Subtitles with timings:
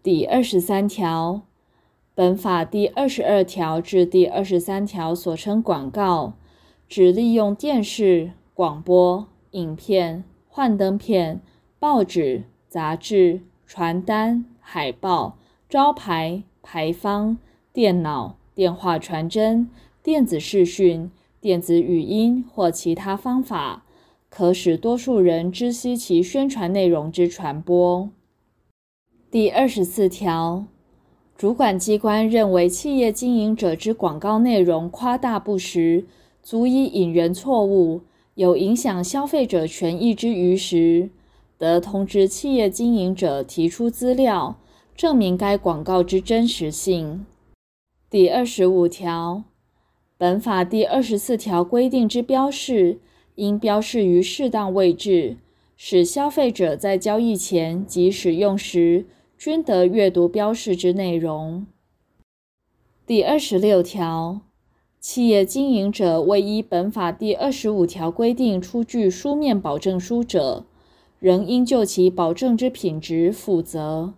[0.00, 1.42] 第二十三条，
[2.14, 6.34] 本法第二十二条至第二十三条所称广告，
[6.88, 11.40] 指利用电视、广播、影片、幻灯片、
[11.80, 15.36] 报纸、杂志、传单、海报、
[15.68, 17.36] 招牌、牌坊、
[17.72, 19.68] 电脑、电话传真、
[20.00, 21.10] 电子视讯、
[21.40, 23.84] 电子语音或其他方法，
[24.30, 28.08] 可使多数人知悉其宣传内容之传播。
[29.30, 30.64] 第二十四条，
[31.36, 36.06] 主管机关认为企业经营者之广告内容夸大不实，
[36.42, 38.00] 足以引人错误，
[38.36, 41.10] 有影响消费者权益之余时，
[41.58, 44.58] 得通知企业经营者提出资料，
[44.96, 47.26] 证明该广告之真实性。
[48.08, 49.44] 第二十五条，
[50.16, 52.98] 本法第二十四条规定之标示，
[53.34, 55.36] 应标示于适当位置，
[55.76, 59.04] 使消费者在交易前及使用时，
[59.38, 61.64] 均得阅读标示之内容。
[63.06, 64.40] 第二十六条，
[64.98, 70.64] 企业经营者未依本法第二十五条规定出具书面保证书者，
[71.20, 74.14] 仍应就其保证之品质负责。